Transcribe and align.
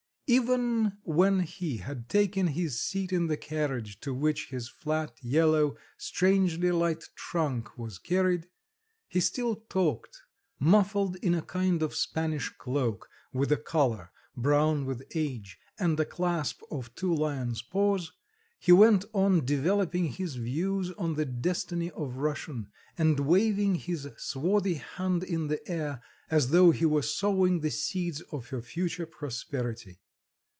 Even 0.33 0.97
when 1.03 1.41
he 1.41 1.75
had 1.79 2.07
taken 2.07 2.47
his 2.47 2.79
seat 2.81 3.11
in 3.11 3.27
the 3.27 3.35
carriage, 3.35 3.99
to 3.99 4.13
which 4.13 4.47
his 4.47 4.69
flat, 4.69 5.17
yellow, 5.21 5.75
strangely 5.97 6.71
light 6.71 7.03
trunk 7.17 7.77
was 7.77 7.97
carried, 7.99 8.47
he 9.09 9.19
still 9.19 9.55
talked; 9.67 10.21
muffled 10.57 11.17
in 11.17 11.35
a 11.35 11.41
kind 11.41 11.83
of 11.83 11.93
Spanish 11.93 12.47
cloak 12.47 13.09
with 13.33 13.51
a 13.51 13.57
collar, 13.57 14.09
brown 14.33 14.85
with 14.85 15.05
age, 15.15 15.59
and 15.77 15.99
a 15.99 16.05
clasp 16.05 16.61
of 16.71 16.95
two 16.95 17.13
lion's 17.13 17.61
paws; 17.61 18.13
he 18.57 18.71
went 18.71 19.03
on 19.13 19.43
developing 19.43 20.05
his 20.13 20.35
views 20.37 20.91
on 20.93 21.15
the 21.15 21.25
destiny 21.25 21.91
of 21.91 22.15
Russian, 22.15 22.71
and 22.97 23.19
waving 23.19 23.75
his 23.75 24.07
swarthy 24.15 24.75
hand 24.75 25.23
in 25.25 25.49
the 25.49 25.59
air, 25.69 26.01
as 26.29 26.51
though 26.51 26.71
he 26.71 26.85
were 26.85 27.01
sowing 27.01 27.59
the 27.59 27.69
seeds 27.69 28.21
of 28.31 28.47
her 28.47 28.61
future 28.61 29.05
prosperity. 29.05 29.99